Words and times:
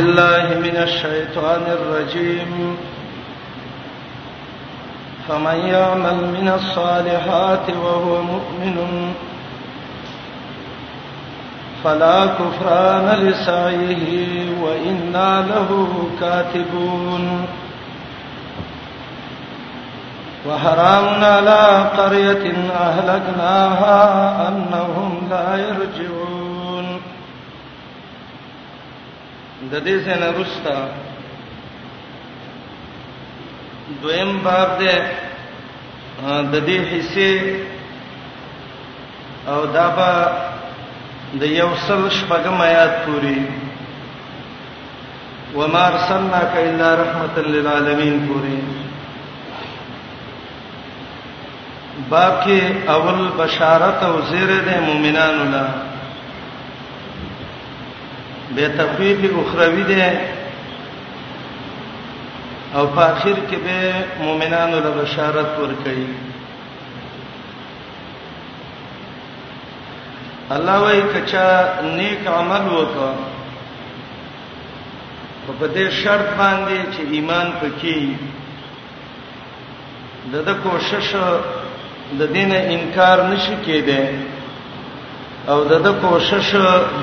الله 0.00 0.44
من 0.58 0.76
الشيطان 0.82 1.62
الرجيم 1.78 2.76
فمن 5.28 5.58
يعمل 5.72 6.14
من 6.36 6.52
الصالحات 6.54 7.70
وهو 7.82 8.22
مؤمن 8.22 9.12
فلا 11.84 12.26
كفران 12.26 13.24
لسعيه 13.24 14.06
وإنا 14.62 15.44
له 15.52 16.08
كاتبون 16.20 17.28
وحرامنا 20.48 21.26
على 21.26 21.84
قرية 21.98 22.52
أهلكناها 22.86 24.48
أنهم 24.48 25.28
لا 25.30 25.56
يرجعون 25.56 26.29
د 29.68 29.74
دې 29.86 29.96
سره 30.04 30.28
رستا 30.38 30.76
دویم 34.02 34.32
باب 34.44 34.70
دی 34.80 34.96
د 36.52 36.54
دې 36.66 36.78
حصے 36.92 37.32
او 39.50 39.58
دابا 39.74 40.14
د 41.40 41.42
یو 41.60 41.70
سل 41.86 42.00
شپږم 42.18 42.56
آیات 42.68 42.94
پوری 43.04 43.40
وما 45.54 45.82
ارسلناك 45.92 46.52
الا 46.68 46.88
رحمتا 47.02 47.40
للعالمین 47.54 48.14
پوری 48.28 48.60
باقي 52.16 52.60
اول 52.96 53.20
بشارت 53.44 53.98
او 54.08 54.14
زیره 54.32 54.58
د 54.66 54.68
مؤمنانو 54.88 55.44
لپاره 55.54 55.89
به 58.60 58.68
تخفیف 58.68 59.34
اخروی 59.38 59.82
ده 59.84 60.20
او 62.74 62.86
په 62.86 63.00
اخر 63.12 63.34
کې 63.50 63.56
به 63.64 63.78
مؤمنانو 64.20 64.76
له 64.84 64.90
بشارت 65.00 65.46
ورکړي 65.60 66.04
الله 70.50 70.78
وايي 70.82 71.02
کچا 71.14 71.48
نیک 71.96 72.26
عمل 72.38 72.64
وکړه 72.74 73.14
په 75.60 75.66
دې 75.74 75.90
شرط 76.02 76.28
باندې 76.38 76.78
چې 76.94 77.00
ایمان 77.12 77.46
پکې 77.60 78.08
د 80.32 80.44
د 80.44 80.52
کوشش 80.62 81.14
د 82.20 82.26
دینه 82.32 82.56
انکار 82.74 83.18
نشي 83.26 83.56
کېده 83.66 84.00
او 85.48 85.64
د 85.64 85.72
د 85.86 85.92
کوشش 86.02 86.54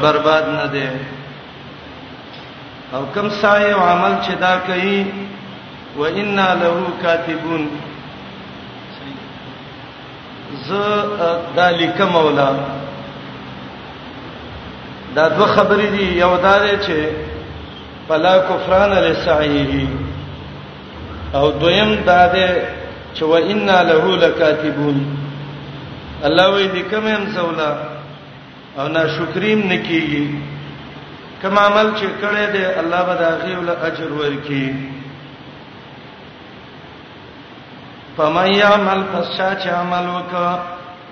برباد 0.01 0.49
نه 0.49 0.67
ده 0.67 0.87
او 2.93 3.03
کم 3.15 3.29
سایه 3.41 3.73
او 3.75 3.81
عمل 3.83 4.13
چې 4.25 4.31
دا 4.41 4.55
کوي 4.67 5.03
و 5.97 6.01
انا 6.05 6.53
له 6.55 6.73
کاتبون 7.01 7.67
ز 10.67 10.73
ذالک 11.55 12.01
مولا 12.11 12.49
دا 15.15 15.27
دوه 15.35 15.47
خبرې 15.47 15.87
دي 15.97 16.07
یو 16.19 16.31
دا 16.43 16.59
ده 16.59 16.79
چې 16.81 17.13
فلا 18.09 18.37
کفران 18.49 18.91
لسعیه 18.91 19.87
او 21.35 21.51
دویم 21.51 21.95
دا 21.95 22.27
ده 22.27 22.49
چې 23.15 23.21
و 23.23 23.31
انا 23.35 23.81
له 23.83 24.15
لکاتبون 24.25 25.07
الله 26.23 26.51
وې 26.51 26.75
دې 26.75 26.93
کوم 26.93 27.25
زولا 27.35 27.73
او 28.79 28.87
ناشکریم 28.87 29.69
نکیږي 29.71 30.55
کوم 31.41 31.57
عمل 31.59 31.87
چې 31.97 32.05
کړی 32.21 32.45
دی 32.53 32.63
الله 32.81 33.01
به 33.07 33.13
دا 33.17 33.31
غي 33.45 33.55
ول 33.55 33.69
اجر 33.87 34.13
ورکړي 34.13 34.75
فمن 38.17 38.47
يعمل 38.53 39.03
فسات 39.13 39.67
عمل 39.73 40.07
وک 40.07 40.59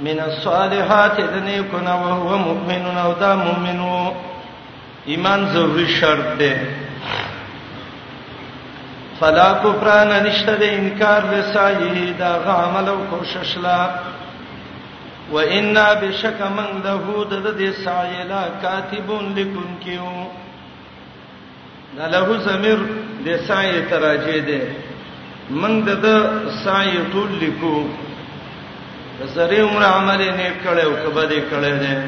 من 0.07 0.19
الصالحات 0.21 1.19
اذن 1.25 1.47
يكون 1.47 1.87
وهو 1.87 2.37
مؤمن 2.47 2.97
او 3.03 3.13
دا 3.19 3.35
مؤمن 3.41 3.85
ایمان 5.05 5.45
ضروري 5.53 5.87
شرط 5.99 6.33
دی 6.39 6.51
فلا 9.19 9.47
کفران 9.63 10.09
نشته 10.23 10.55
د 10.63 10.75
انکار 10.81 11.23
وسایي 11.33 12.11
دا 12.23 12.33
غ 12.45 12.47
عمل 12.63 12.89
او 12.95 12.99
کوشش 13.11 13.57
لا 13.67 13.79
و 15.33 15.37
انا 15.57 15.87
بشک 16.01 16.41
من 16.55 16.65
له 16.85 17.05
د 17.29 17.37
دې 17.57 17.73
سایلا 17.85 18.41
کاتبون 18.61 19.31
لکن 19.35 19.75
کیو 19.83 20.15
دا 21.97 22.07
له 22.15 22.35
زمیر 22.47 22.79
د 23.27 23.37
سایه 23.47 23.79
تراجه 23.93 24.39
ده 24.49 24.75
من 25.63 25.79
د 25.87 26.05
سایه 26.63 26.99
ټول 27.13 27.31
لیکو 27.43 27.73
زری 29.35 29.59
عمر 29.61 29.83
عمل 29.85 30.21
نه 30.39 30.49
کړو 30.63 30.91
کبه 31.05 31.29
دې 31.29 31.41
کړې 31.49 31.73
ده 31.83 32.03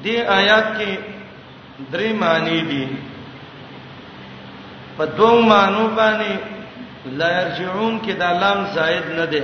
دې 0.06 0.30
آیات 0.38 0.72
کې 0.80 1.16
درې 1.80 2.14
معنی 2.14 2.62
دي 2.70 2.84
په 4.98 5.06
دوه 5.18 5.42
معنی 5.50 5.88
باندې 5.98 6.32
لا 7.20 7.30
يرجعون 7.42 8.00
کې 8.02 8.14
د 8.22 8.24
لام 8.42 8.60
زائد 8.76 9.06
نه 9.18 9.26
ده 9.26 9.44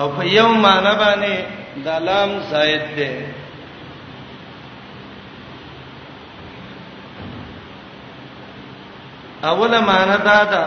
او 0.00 0.06
په 0.16 0.22
یو 0.38 0.48
معنی 0.64 0.92
باندې 1.02 1.34
د 1.86 1.88
لام 2.08 2.30
زائد 2.50 2.82
ده 2.96 3.08
اوله 9.48 9.80
معنی 9.80 10.16
دا 10.28 10.44
ده 10.52 10.64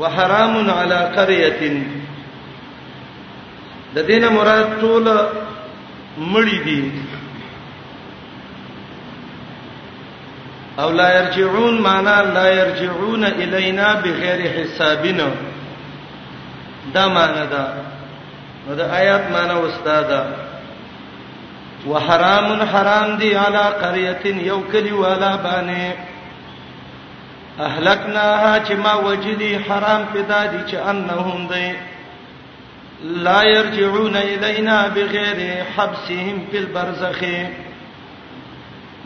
وحرام 0.00 0.70
علی 0.70 1.00
قريه 1.16 1.60
د 3.94 3.98
دینه 4.08 4.28
مراد 4.30 4.80
ټول 4.80 5.06
مړی 6.18 6.58
دي 6.66 6.80
او 10.78 10.90
لا 10.90 11.18
يرجعون 11.22 11.80
معنا 11.80 12.22
لا 12.22 12.48
يرجعون 12.52 13.24
الینا 13.24 13.94
بغیر 13.94 14.40
حسابنا 14.52 15.30
دا 16.94 17.08
معنا 17.08 17.44
دا 17.44 17.74
دا 18.74 18.94
آیات 18.96 19.30
معنا 19.32 19.66
استادا 19.66 20.26
وحرام 21.86 22.62
حرام 22.62 23.16
دی 23.16 23.32
علی 23.46 23.58
قريه 23.82 24.44
یو 24.46 24.60
کلی 24.72 24.92
والا 24.92 25.36
باندې 25.36 25.96
اهلکناها 27.60 28.64
چې 28.68 28.72
ما 28.72 28.94
وجدي 28.94 29.58
حرام 29.68 30.04
پیدا 30.14 30.46
دي 30.46 30.62
چې 30.72 30.74
انهم 30.74 31.48
دی 31.52 31.72
لا 33.02 33.42
يرجعون 33.44 34.16
الینا 34.16 34.88
بغیر 34.88 35.64
حبسهم 35.76 36.44
فی 36.50 36.58
البرزخ 36.58 37.24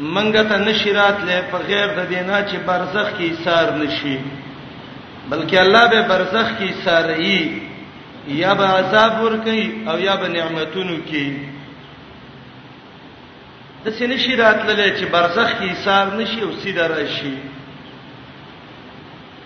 منګه 0.01 0.43
ته 0.43 0.57
نشرات 0.59 1.19
لې 1.25 1.43
په 1.53 1.59
غیر 1.69 1.87
د 1.99 2.09
دینا 2.09 2.41
چې 2.43 2.57
برزخ 2.67 3.09
کې 3.19 3.45
سار 3.45 3.73
نشي 3.79 4.19
بلکې 5.31 5.55
الله 5.59 5.89
به 5.91 6.01
برزخ 6.11 6.49
کې 6.61 6.71
ساري 6.85 7.63
یا 8.29 8.55
به 8.55 8.65
عذاب 8.67 9.21
ور 9.23 9.37
کوي 9.45 9.89
او 9.89 9.99
یا 10.01 10.15
به 10.17 10.29
نعمتونو 10.29 10.97
کې 11.09 11.27
د 13.85 13.89
سینې 13.97 14.17
شرات 14.25 14.61
لې 14.67 15.01
چې 15.01 15.05
برزخ 15.13 15.51
کې 15.61 15.75
سار 15.85 16.07
نشي 16.17 16.41
او 16.43 16.53
سیده 16.63 16.87
راشي 16.89 17.35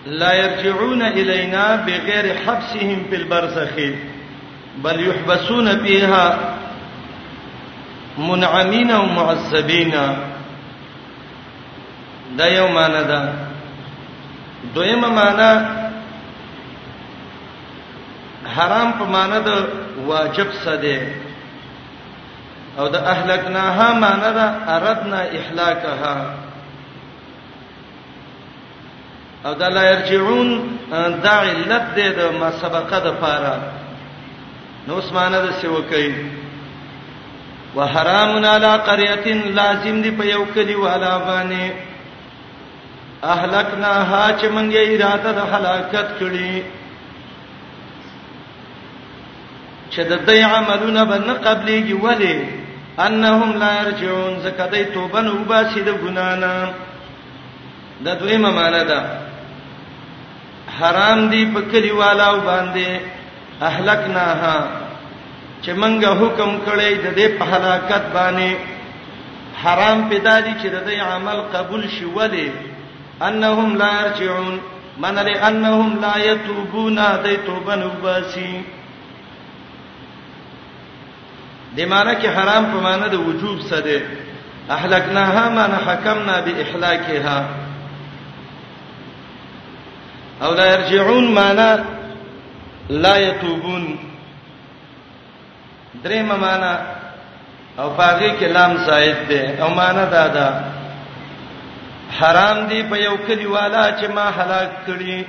لا 0.05 0.33
يرجعون 0.35 1.01
الينا 1.01 1.75
بغیر 1.75 2.25
حبسهم 2.45 3.03
في 3.09 3.15
البرزخ 3.15 3.77
بل 4.83 4.99
يحبسون 5.07 5.79
فيها 5.83 6.55
منعمين 8.17 8.91
ومعذبين 8.91 9.95
دا 12.37 12.47
یو 12.47 12.67
معنی 12.67 13.03
ده 13.07 13.19
دویمه 14.75 15.07
معنی 15.09 15.59
حرام 18.55 18.91
په 18.99 19.03
معنی 19.13 19.39
د 19.47 19.49
واجب 20.07 20.47
څه 20.63 20.73
دی 20.83 20.97
او 22.77 22.85
د 22.87 22.95
اهلکناها 23.13 23.87
معنی 24.03 24.31
ده 24.37 24.45
اردنا 24.75 25.19
احلاکها 25.39 26.15
او 29.45 29.53
دا 29.53 29.67
لا 29.69 29.83
يرجعون 29.91 30.49
دا 31.23 31.33
علت 31.49 31.85
دی 31.95 32.09
د 32.09 32.19
ما 32.39 32.49
سبقه 32.61 32.99
د 32.99 33.07
پاره 33.21 33.55
نو 34.87 34.95
اسمانه 34.97 35.39
د 35.41 35.47
سیوکې 35.61 36.13
وحرام 37.75 38.45
علی 38.45 38.71
قريه 38.87 39.25
لازم 39.59 40.01
دی 40.01 40.11
په 40.11 40.25
یو 40.25 40.45
کلی 40.55 40.75
والا 40.75 41.13
باندې 41.25 41.71
اهلکنا 43.33 43.91
ها 44.09 44.23
چې 44.39 44.45
مونږ 44.55 44.69
یې 44.77 44.83
اراده 44.93 45.31
د 45.39 45.41
هلاکت 45.53 46.07
کړی 46.19 46.53
چې 49.91 50.01
د 50.11 50.13
دې 50.27 50.39
عملونه 50.57 51.01
بنه 51.11 51.33
قبلېږي 51.47 51.95
ولی 52.05 52.35
انهم 53.05 53.49
لا 53.61 53.71
يرجعون 53.81 54.33
زکه 54.45 54.65
دې 54.73 54.81
توبه 54.93 55.19
نو 55.27 55.33
باسي 55.49 55.81
د 55.87 55.91
ګنانا 56.03 56.53
د 58.05 58.07
دوی 58.19 58.37
ممانه 58.45 58.83
ده 58.89 59.01
حرام 60.79 61.19
دی 61.31 61.41
په 61.53 61.61
کلیوالو 61.71 62.37
باندې 62.49 62.87
اهلکنا 63.67 64.27
ها 64.41 64.57
چې 65.63 65.69
مونږه 65.81 66.11
حکم 66.21 66.51
کړی 66.67 66.91
د 67.03 67.07
دې 67.17 67.27
په 67.39 67.43
هلاکت 67.53 68.03
باندې 68.15 68.49
حرام 69.63 69.97
پیدا 70.09 70.35
دي 70.45 70.53
چې 70.61 70.67
د 70.75 70.77
دې 70.89 70.97
عمل 71.13 71.37
قبول 71.55 71.83
شي 71.95 72.05
ولی 72.17 72.49
انهم 73.21 73.77
لا 73.77 73.91
يرجعون 74.05 74.61
من 74.99 75.15
له 75.15 75.47
انهم 75.47 75.99
لا 76.01 76.15
يتوبون 76.17 76.95
دای 77.23 77.37
توبه 77.47 77.75
نو 77.75 77.89
باسي 78.03 78.51
د 81.75 81.79
معنی 81.91 82.13
کې 82.21 82.27
حرام 82.35 82.63
په 82.71 82.77
معنی 82.87 83.07
د 83.11 83.15
وجوب 83.27 83.57
څه 83.69 83.79
ده 83.87 84.01
اهلکناها 84.75 85.49
من 85.49 85.71
حکمنا 85.87 86.39
باهلاکها 86.39 87.39
او 90.43 90.53
لا 90.53 90.65
يرجعون 90.73 91.25
معنی 91.33 91.69
لا 92.89 93.17
يتوبون 93.17 93.99
درې 96.03 96.15
معنی 96.23 96.73
او 97.79 97.87
پاغي 97.97 98.31
کې 98.39 98.43
لام 98.55 98.77
زائد 98.77 99.17
ده 99.29 99.63
او 99.63 99.69
معنی 99.75 100.05
دا 100.15 100.27
ده 100.27 100.74
حرام 102.19 102.57
دی 102.69 102.81
په 102.89 102.97
یو 103.07 103.15
کلی 103.27 103.45
والا 103.55 103.83
چې 103.99 104.05
ما 104.15 104.25
هلاک 104.37 104.69
کړي 104.87 105.23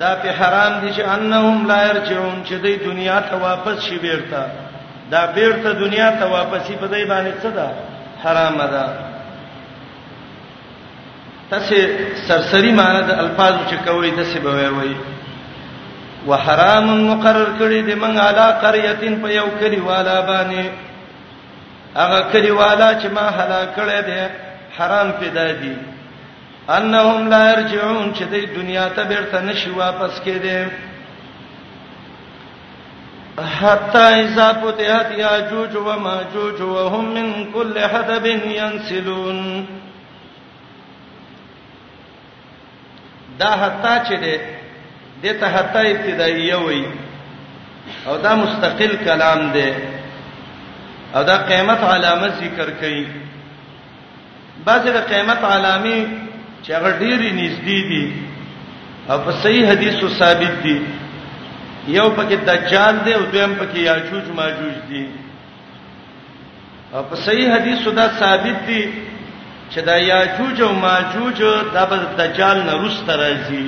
دا 0.00 0.10
په 0.22 0.28
حرام 0.38 0.72
دي 0.80 0.88
چې 0.96 1.00
انهم 1.14 1.66
لا 1.70 1.80
يرجعون 1.90 2.36
چې 2.48 2.52
د 2.64 2.84
دنیا 2.88 3.20
ته 3.28 3.36
واپس 3.46 3.76
شي 3.84 3.98
بیرته 4.04 4.40
دا 5.12 5.22
بیرته 5.36 5.72
دنیا 5.84 6.10
ته 6.18 6.26
واپسی 6.34 6.74
په 6.80 6.86
دای 6.86 7.04
باندې 7.04 7.42
څه 7.42 7.46
ده 7.46 7.68
حرام 8.24 8.56
ده 8.74 8.84
تاسو 11.50 11.74
سرسری 12.28 12.72
معنی 12.80 13.00
د 13.06 13.10
الفاظو 13.22 13.58
چې 13.70 13.88
کوي 13.88 14.10
د 14.10 14.34
څه 14.34 14.38
بوي 14.42 14.68
وي 14.68 14.96
وحرام 16.26 16.86
مقرر 17.10 17.46
کړی 17.60 17.80
د 17.88 17.98
من 18.02 18.18
علا 18.26 18.46
قريهن 18.66 19.18
په 19.22 19.30
یو 19.34 19.46
کلی 19.60 19.80
والا 19.88 20.20
باندې 20.26 20.64
هغه 21.96 22.20
کلی 22.32 22.50
والا 22.50 22.88
چې 23.00 23.06
ما 23.16 23.26
هلاک 23.40 23.76
کړی 23.76 24.00
دی 24.08 24.22
حرام 24.78 25.12
پیدا 25.12 25.52
دي 25.52 25.76
انهم 26.68 27.28
لا 27.28 27.42
يرجعون 27.52 28.12
چې 28.14 28.22
د 28.24 28.34
دنیا 28.56 28.88
ته 28.88 29.04
بیرته 29.04 29.40
نشي 29.42 29.70
واپس 29.70 30.20
کېدي 30.24 30.56
حتا 33.60 34.04
اذا 34.20 34.52
فتحت 34.62 35.10
ياجوج 35.18 35.76
وماجوج 35.76 36.60
وهم 36.62 37.04
من 37.14 37.52
كل 37.52 37.78
حدب 37.78 38.26
ينسلون 38.26 39.66
دا 43.38 43.50
حتا 43.50 43.94
چې 44.04 44.12
ده 44.12 44.40
دته 45.22 45.48
حتا 45.48 45.80
ابتدائیه 45.80 46.56
وي 46.56 46.86
او 48.06 48.16
دا 48.16 48.34
مستقل 48.34 48.96
کلام 49.04 49.52
ده 49.52 49.74
او 51.16 51.22
دا 51.22 51.36
قیامت 51.36 51.84
علامه 51.84 52.28
ذکر 52.28 52.68
کړي 52.80 53.04
بعضه 54.66 54.90
د 54.96 54.98
قیامت 55.10 55.40
علامه 55.54 55.98
چې 56.64 56.70
هغه 56.76 56.90
ډېری 57.02 57.30
نږدې 57.42 57.78
دي 57.90 58.04
او 59.12 59.16
په 59.24 59.32
صحیح 59.42 59.64
حدیثو 59.70 60.06
ثابت 60.20 60.54
دي 60.64 60.76
یو 61.98 62.06
پکې 62.16 62.36
دجال 62.48 62.94
دی 63.04 63.12
او 63.16 63.22
دویم 63.32 63.52
پکې 63.60 63.78
یاجوج 63.90 64.26
ماجوج 64.38 64.76
دي 64.88 65.04
او 66.94 67.00
په 67.08 67.16
صحیح 67.26 67.48
حدیثو 67.54 67.90
دا 68.00 68.06
ثابت 68.20 68.56
دي 68.66 68.82
چې 69.72 69.78
دا 69.88 69.96
یاجوج 70.12 70.56
او 70.66 70.72
ماجوج 70.86 71.38
دا 71.74 71.84
به 71.90 71.96
دجال 72.18 72.58
نه 72.68 72.72
روسته 72.80 73.12
راځي 73.22 73.66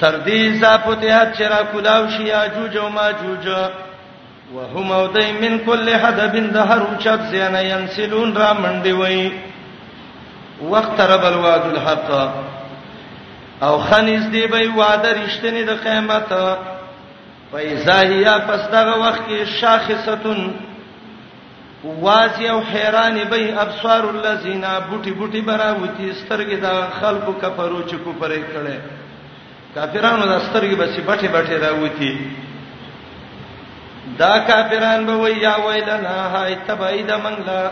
تر 0.00 0.14
دې 0.26 0.40
ځا 0.60 0.72
په 0.84 0.92
ته 0.94 1.32
چر 1.38 1.52
کلاو 1.72 2.02
شي 2.14 2.22
یاجوج 2.34 2.76
او 2.78 2.88
ماجوج 2.98 3.44
وهم 4.52 4.92
اودای 4.92 5.32
من 5.32 5.58
کل 5.58 5.90
حدب 5.90 6.52
دهر 6.52 6.82
چت 6.98 7.22
زینا 7.30 7.62
ينسلون 7.62 8.34
را 8.34 8.52
منډي 8.54 8.92
وای 8.92 9.32
واقترب 10.62 11.24
الوعد 11.24 11.62
الحق 11.66 12.28
او 13.62 13.78
خنز 13.78 14.30
دی 14.30 14.46
به 14.46 14.68
وعده 14.68 15.14
رښتینی 15.26 15.64
د 15.68 15.70
قیامت 15.70 16.58
فایزاهیا 17.52 18.38
پس 18.48 18.68
دغه 18.70 18.92
وخت 18.98 19.20
کې 19.28 19.48
شاخصتون 19.60 20.54
واځي 22.02 22.44
او 22.50 22.60
حیران 22.60 23.24
به 23.24 23.62
ابصار 23.62 24.04
الذين 24.16 24.60
بوټي 24.90 25.10
بوټي 25.18 25.40
براوتی 25.46 26.12
سترګې 26.12 26.56
دا 26.62 26.86
خلکو 27.02 27.32
کفرو 27.32 27.82
چې 27.88 27.94
کو 28.04 28.12
پرې 28.20 28.40
کړي 28.54 28.76
کافرانو 29.74 30.26
د 30.26 30.38
سترګې 30.38 30.74
بچي 30.76 31.00
بټي 31.02 31.28
بټي 31.32 31.56
راوتی 31.66 32.10
دا 34.18 34.38
کافران 34.38 35.06
به 35.06 35.12
وای 35.14 35.36
یا 35.36 35.54
ویلنا 35.68 36.28
هاي 36.34 36.54
تبعید 36.54 37.10
منلا 37.12 37.70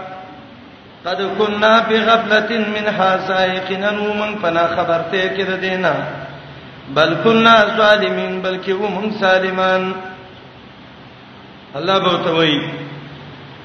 قد 1.06 1.19
كنا 1.38 1.82
فی 1.82 2.00
غفلت 2.00 2.50
من 2.50 2.87
هذا 2.94 3.46
یقینا 3.46 3.90
ومن 3.93 4.37
فنا 4.43 4.67
خبرته 4.67 5.29
کړه 5.37 5.61
دینا 5.61 5.94
بل 6.94 7.14
كنا 7.25 7.64
ظالمین 7.76 8.43
بلکې 8.43 8.69
ومن 8.70 9.11
سالمان 9.20 9.94
الله 11.76 11.99
به 11.99 12.17
توي 12.25 12.69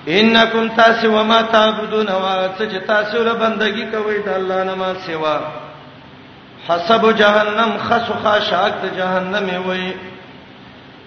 انکم 0.08 0.70
تاسو 0.70 1.12
وما 1.20 1.42
تعبدون 1.42 2.08
واڅ 2.08 2.86
تاسو 2.88 3.24
له 3.24 3.34
بندگی 3.34 3.86
کوي 3.92 4.20
د 4.24 4.28
الله 4.30 4.64
نه 4.64 4.74
ما 4.76 4.94
سوا 5.08 5.40
حسب 6.68 7.12
جهنم 7.18 7.78
خسخا 7.90 8.40
شاک 8.40 8.74
د 8.84 8.98
جهنم 8.98 9.62
وي 9.70 9.94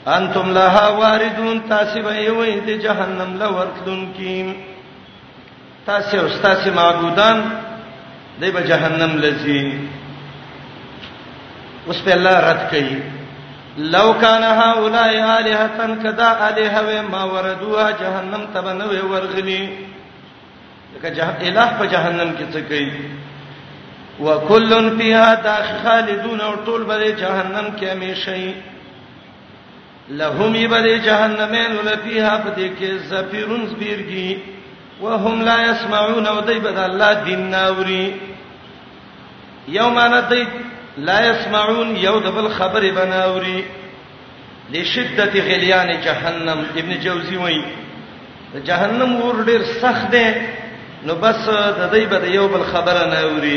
انتم 0.08 0.50
لها 0.52 0.88
واردون 0.88 1.69
تاسو 1.69 2.02
به 2.02 2.31
وي 2.31 2.61
د 2.61 2.69
جهنم 2.82 3.37
له 3.41 3.49
ورتلونکي 3.56 4.55
تاسو 5.87 6.17
او 6.20 6.29
تاسو 6.43 6.73
معبودان 6.73 7.38
دی 8.41 8.50
به 8.50 8.61
جهنم 8.62 9.20
لذي 9.23 9.88
اوس 11.87 12.02
په 12.05 12.12
الله 12.14 12.37
رد 12.41 12.62
کوي 12.70 12.99
لو 13.79 14.12
کان 14.21 14.42
هؤلاء 14.42 15.14
الہتن 15.38 16.02
کذا 16.02 16.28
الہ 16.49 16.80
و 16.88 17.02
ما 17.11 17.25
وردوا 17.25 17.90
جهنم 17.90 18.47
تبن 18.54 18.83
و 18.83 19.09
ورغلی 19.12 19.69
لکه 20.95 21.09
جه 21.09 21.28
الہ 21.40 21.78
په 21.78 21.87
جهنم 21.87 22.33
کې 22.38 22.52
څه 22.54 22.61
کوي 22.61 22.92
وکلن 24.21 24.99
فیها 24.99 25.35
داخلون 25.35 26.40
او 26.40 26.54
ټول 26.66 26.83
به 26.88 27.11
جهنم 27.11 27.76
کې 27.76 27.85
همیشئ 27.92 28.50
لهم 30.11 30.57
يبد 30.57 30.87
جهنمين 31.02 31.71
ولفيها 31.79 32.38
فديك 32.38 32.85
زفيرون 33.11 33.67
زبيرغي 33.67 34.38
وهم 35.00 35.43
لا 35.43 35.67
يسمعون 35.71 36.29
وديبد 36.29 36.79
الله 36.79 37.12
دين 37.25 37.50
ناوري 37.50 38.05
يوم 39.69 39.99
انا 39.99 40.21
ديت 40.29 40.49
لا 40.99 41.19
يسمعون 41.31 41.97
يودب 41.97 42.38
الخبر 42.38 42.83
بناوري 42.97 43.64
لشدت 44.73 45.35
غليان 45.49 45.90
جهنم 46.07 46.59
ابن 46.76 46.90
جوزي 47.05 47.37
وای 47.37 47.64
جهنم 48.67 49.21
ور 49.23 49.43
ډیر 49.47 49.62
سخت 49.83 50.11
دی 50.12 50.25
نو 51.07 51.14
بس 51.21 51.49
د 51.49 51.83
دې 51.90 52.05
بده 52.12 52.26
یو 52.35 52.49
بل 52.49 52.62
خبره 52.73 53.05
ناوري 53.14 53.57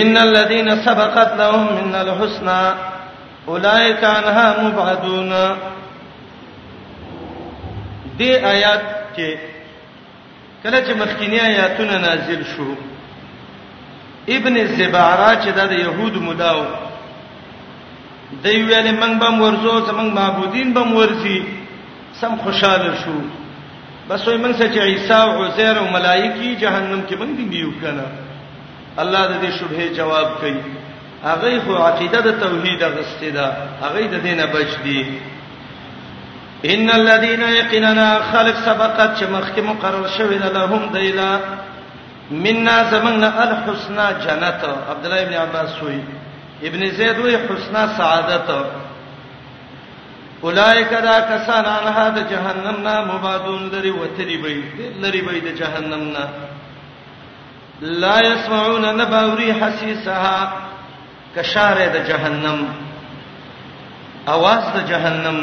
ان 0.00 0.16
الذين 0.16 0.76
سبقت 0.84 1.38
لهم 1.38 1.66
من 1.88 1.94
الحسنى 1.94 2.60
اولائک 3.50 4.04
انها 4.04 4.62
مبعدون 4.62 5.32
دې 8.18 8.28
آیات 8.52 8.80
کې 9.16 9.38
کله 10.62 10.80
چې 10.86 10.94
مخکینی 11.02 11.38
آیاتونه 11.40 11.98
نازل 12.04 12.42
شو 12.52 12.72
ابن 14.36 14.56
زبارا 14.78 15.30
چې 15.42 15.48
د 15.48 15.72
يهود 15.80 16.12
مداو 16.22 16.64
دی 18.44 18.56
ویل 18.62 19.00
موږ 19.00 19.18
به 19.20 19.36
ورزو 19.42 19.74
زمنګ 19.86 20.14
معبودین 20.20 20.72
به 20.74 20.80
ورزي 20.96 21.38
سم 22.20 22.36
خوشاله 22.46 22.94
شو 23.04 23.20
بس 24.10 24.26
وي 24.28 24.38
موږ 24.52 24.58
چې 24.58 24.78
عیسی 24.94 25.12
او 25.18 25.44
عزیر 25.44 25.78
او 25.82 25.86
ملایکی 25.98 26.56
جهنم 26.56 27.02
کې 27.10 27.14
باندې 27.14 27.50
دیو 27.54 27.70
کنه 27.80 28.04
الله 29.04 29.22
د 29.32 29.38
دې 29.42 29.60
شبهه 29.60 29.94
جواب 30.00 30.34
کوي 30.40 30.75
هغه 31.30 31.52
خو 31.64 31.72
عقیده 31.86 32.20
د 32.26 32.30
توحید 32.44 32.82
غسته 32.96 33.30
ده 33.36 33.46
هغه 33.84 34.00
د 34.14 34.16
دینه 34.26 34.44
بچ 34.54 34.72
دي 34.84 35.00
ان 36.72 36.86
الذين 37.00 37.42
يقيننا 37.60 38.08
خلق 38.32 38.56
سبقت 38.68 39.10
چې 39.18 39.24
مخکې 39.36 39.60
مقرر 39.70 40.06
شوی 40.18 40.38
ده 40.44 40.48
لهم 40.58 40.82
دیلا 40.98 41.30
منا 42.44 42.76
زمنا 42.90 43.28
الحسنى 43.48 44.06
جنت 44.24 44.60
عبد 44.92 45.04
الله 45.06 45.22
ابن 45.24 45.34
عباس 45.44 45.82
وی 45.82 46.00
ابن 46.68 46.82
زید 46.98 47.18
وی 47.24 47.36
حسنا 47.48 47.82
سعادت 47.96 48.50
اولائک 50.44 50.90
دا 51.08 51.16
کسان 51.30 51.64
انها 51.72 52.06
د 52.16 52.18
جهنم 52.32 52.76
نه 52.88 52.94
مبادون 53.12 53.68
لري 53.74 53.90
وتری 53.90 54.36
بی 54.44 54.60
لري 55.02 55.20
بی 55.28 55.40
د 55.40 55.54
جهنم 55.60 56.02
نه 56.08 56.28
لا 57.82 58.20
يسمعون 58.26 58.84
نباوري 59.00 59.52
حسيسها 59.52 60.52
کشاره 61.36 61.86
د 61.94 61.96
جهنم 62.08 62.58
اواز 64.34 64.62
د 64.76 64.78
جهنم 64.90 65.38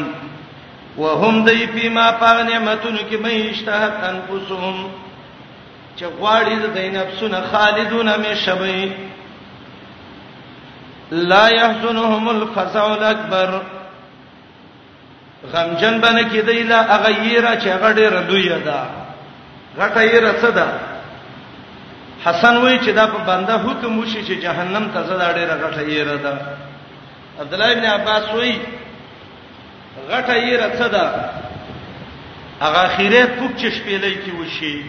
وهم 0.98 1.34
دای 1.48 1.64
په 1.74 1.84
ما 1.96 2.06
پاغ 2.22 2.38
نعمتونو 2.50 2.98
کې 3.10 3.16
مې 3.24 3.34
اشتهت 3.50 3.94
انفسهم 4.12 4.76
چې 5.96 6.04
غواړي 6.18 6.54
د 6.62 6.64
دین 6.76 6.92
نفسونه 6.98 7.38
خالدون 7.52 8.08
مې 8.22 8.32
شبي 8.46 8.80
لا 11.32 11.44
يحزنهم 11.58 12.24
الفزع 12.36 12.84
الاكبر 12.86 13.50
غمجن 15.52 15.94
باندې 16.00 16.24
کې 16.24 16.44
دی 16.48 16.60
لا 16.72 16.80
اغیره 16.96 17.52
چې 17.60 17.82
غډه 17.82 18.04
ردوی 18.16 18.48
ده 18.68 18.80
غټه 19.78 20.00
یې 20.10 20.16
رڅه 20.26 20.50
ده 20.58 20.68
حسن 22.24 22.56
وای 22.56 22.78
چې 22.84 22.88
دا 22.98 23.06
په 23.06 23.18
بنده 23.28 23.54
حکم 23.64 23.98
وشي 23.98 24.20
چې 24.26 24.34
جهنم 24.44 24.84
ته 24.92 25.00
زړه 25.08 25.28
ډیره 25.36 25.54
غټه 25.62 25.82
یې 25.88 26.02
راده 26.08 26.32
عبد 27.40 27.54
الله 27.54 27.72
ابن 27.72 27.84
عباس 27.96 28.24
وای 28.34 28.52
غټه 30.10 30.34
یې 30.46 30.56
راڅه 30.62 30.88
ده 30.88 31.06
هغه 32.60 32.82
خیره 32.96 33.26
پوک 33.26 33.56
چې 33.56 33.66
شپېلې 33.76 34.12
کې 34.24 34.32
وشي 34.40 34.82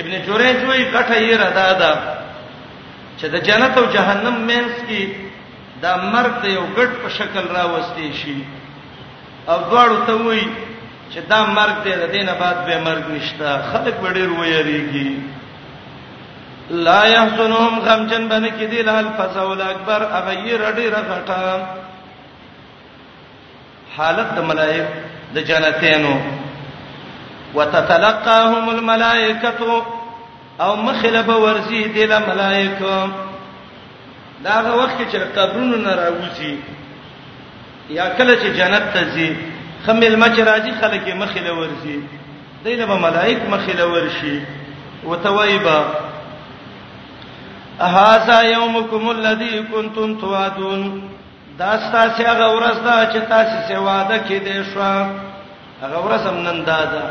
ابن 0.00 0.22
جوریج 0.26 0.58
وای 0.68 0.84
غټه 0.92 1.18
یې 1.26 1.40
راده 1.44 1.78
ده 1.78 1.92
چې 3.18 3.26
د 3.36 3.48
جنت 3.48 3.78
او 3.78 3.84
جهنم 3.96 4.36
مینس 4.50 4.76
کې 4.88 5.04
دا 5.86 5.92
مرګ 6.12 6.34
د 6.44 6.54
یو 6.56 6.64
غټ 6.76 6.90
په 7.02 7.08
شکل 7.18 7.44
راوستي 7.56 8.12
شي 8.20 8.36
او 9.48 9.58
دواړو 9.70 9.98
ته 10.06 10.12
وای 10.12 10.48
چې 11.10 11.18
دا 11.32 11.40
مرګ 11.58 11.76
دی 11.84 11.92
د 12.04 12.12
دینه 12.14 12.34
بعد 12.44 12.64
به 12.66 12.76
مرګ 12.84 13.06
نشته 13.16 13.58
خلک 13.72 13.94
وړي 14.02 14.24
ویریږي 14.38 15.08
لا 16.70 17.04
يحزنهم 17.04 17.78
غمجن 17.80 18.28
بنه 18.28 18.48
کې 18.58 18.64
دی 18.68 18.82
له 18.82 18.98
الفزول 19.00 19.60
اکبر 19.62 20.02
اغیر 20.18 20.70
ډیر 20.76 20.92
غټه 20.94 21.66
حالت 23.96 24.32
د 24.36 24.42
ملائک 24.48 24.86
د 25.34 25.38
جنتینو 25.48 26.16
وتتلقاهم 27.54 28.68
الملائکه 28.68 29.82
او 30.60 30.76
مخلب 30.76 31.28
ورزی 31.28 31.84
دی 31.88 32.06
له 32.06 32.18
ملائکه 32.18 33.08
دا 34.44 34.50
هغه 34.60 34.74
وخت 34.76 34.98
چې 35.12 35.16
قبرونو 35.38 35.76
نه 35.76 35.94
راوځي 35.94 36.54
یا 37.90 38.08
کله 38.08 38.34
چې 38.36 38.48
جنت 38.58 38.92
ته 38.94 39.04
ځي 39.14 39.32
خمل 39.86 40.16
مچراجي 40.18 40.72
خلک 40.80 41.08
مخله 41.16 41.52
ورزي 41.52 42.00
دینه 42.64 42.86
به 42.86 42.94
ملائک 43.08 43.38
مخله 43.50 43.86
ورشي 43.86 44.40
وتوایبه 45.04 46.07
هاذا 47.80 48.42
یومکم 48.42 49.08
الذی 49.08 49.62
کنتم 49.72 50.14
توعدون 50.20 51.02
دا 51.58 51.76
تاسو 51.92 52.22
هغه 52.22 52.54
ورځ 52.54 52.76
ده 52.84 53.10
چې 53.12 53.28
تاسو 53.28 53.66
سي 53.68 53.76
وعده 53.76 54.18
کې 54.28 54.38
دی 54.44 54.64
شو 54.72 54.80
هغه 54.82 55.98
ورځ 56.06 56.26
هم 56.26 56.36
نن 56.38 56.64
دا 56.66 56.84
ده 56.84 57.02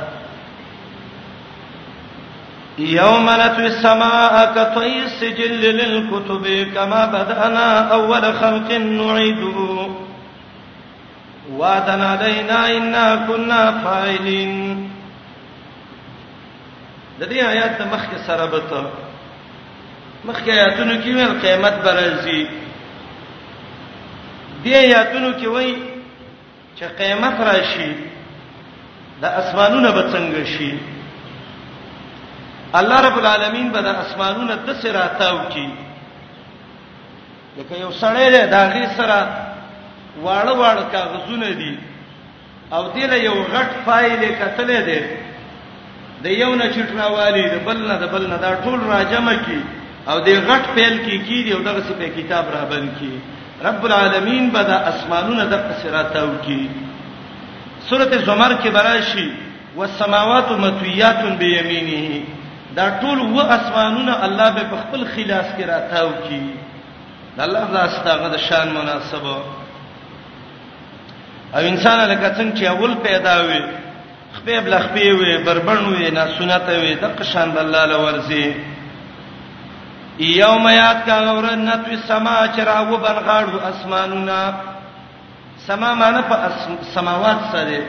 یوم 2.77 3.29
نتوی 3.29 3.65
السماء 3.65 4.45
کطی 4.55 5.00
السجل 5.00 5.53
للکتب 5.53 6.74
کما 6.74 7.05
بدأنا 7.05 7.88
اول 7.93 8.33
خلق 8.36 8.71
نعیده 8.71 9.89
وعدنا 11.51 12.05
علينا 12.19 12.71
انا 12.77 13.15
كنا 13.27 13.71
فاعلين 13.83 14.89
د 17.19 17.24
دې 17.25 17.38
آیات 17.50 17.81
مخکې 17.81 18.25
سره 18.27 18.45
به 18.45 18.59
ته 18.69 18.83
مخکې 20.27 20.50
آیاتونو 20.51 20.93
کې 20.96 21.07
ویل 21.15 21.34
قیامت 21.41 21.74
برازي 21.84 22.39
دې 24.63 24.74
آیاتونو 24.88 25.29
کې 25.39 25.46
وایي 25.46 25.75
چې 26.77 26.84
قیامت 26.98 27.39
راشي 27.50 27.89
د 29.22 29.25
اسمانونو 29.41 29.91
به 29.98 30.03
څنګه 30.13 30.48
شي 30.57 30.77
الله 32.79 32.98
رب 33.07 33.17
العالمین 33.22 33.69
به 33.75 33.81
د 33.88 34.01
اسمانونو 34.01 34.55
د 34.67 34.74
سراتاو 34.81 35.38
کې 35.50 35.67
لکه 37.60 37.77
یو 37.84 37.91
سړی 38.01 38.27
له 38.36 38.46
داغي 38.57 38.84
سره 39.00 39.19
واړه 40.24 40.53
واړه 40.53 40.86
کاغذونه 40.98 41.50
دي 41.62 41.74
او 42.72 42.93
دې 42.93 43.05
له 43.13 43.17
یو 43.29 43.38
غټ 43.55 43.69
فایل 43.88 44.22
کتلې 44.39 44.81
ده 44.89 45.17
د 46.27 46.39
یو 46.43 46.53
نه 46.62 46.69
چټناوالي 46.75 47.50
د 47.50 47.65
بل 47.67 47.84
نه 47.89 47.98
د 48.05 48.15
بل 48.15 48.27
نه 48.31 48.38
دا 48.46 48.55
ټول 48.63 48.79
راجمه 48.93 49.34
کې 49.36 49.60
او 50.11 50.17
دې 50.25 50.35
غټ 50.47 50.63
پیل 50.75 50.95
کې 51.05 51.17
کی 51.27 51.39
دی 51.43 51.51
او 51.53 51.61
دغه 51.67 51.81
څه 51.87 51.93
په 51.99 52.07
کتاب 52.17 52.45
را 52.55 52.63
باندې 52.71 52.99
کی 52.99 53.11
رب 53.67 53.81
العالمین 53.87 54.49
بدا 54.55 54.75
اسمانونه 54.91 55.43
د 55.51 55.71
سراتاو 55.83 56.29
کی 56.45 56.63
سورته 57.89 58.17
زمر 58.27 58.51
کې 58.61 58.69
براشي 58.77 59.27
والسماوات 59.79 60.51
مطويات 60.63 61.23
بيمينه 61.41 62.21
دا 62.77 62.85
ټول 63.01 63.19
و 63.35 63.39
اسمانونه 63.57 64.13
الله 64.27 64.49
به 64.57 64.63
په 64.71 64.77
خپل 64.83 65.03
خلاص 65.15 65.47
کې 65.57 65.63
راتاو 65.71 66.11
کی 66.29 66.41
دا 67.37 67.43
الله 67.47 67.63
زاستغه 67.75 68.27
د 68.35 68.37
شان 68.47 68.73
مناسبه 68.79 69.35
او 71.55 71.59
انسان 71.59 72.09
لکه 72.09 72.27
څنګه 72.37 72.59
چې 72.59 72.63
اول 72.73 72.93
پیدا 73.09 73.35
وي 73.49 73.61
خپل 74.37 74.59
بلخپی 74.63 75.11
وي 75.11 75.37
بربړ 75.45 75.79
وي 75.89 76.11
نه 76.17 76.25
سنت 76.39 76.69
وي 76.81 76.95
د 77.03 77.15
قشان 77.19 77.55
الله 77.57 77.85
لورځي 77.93 78.75
یوم 80.25 80.67
یاد 80.67 81.05
کا 81.05 81.19
غورن 81.33 81.59
نتو 81.69 81.91
السما 81.91 82.36
چرا 82.55 82.79
و 82.86 82.97
بنغاړو 82.97 83.57
اسمانونه 83.69 84.53
سما 85.67 85.93
معنی 85.93 86.21
په 86.21 86.36
سماوات 86.95 87.39
سره 87.51 87.81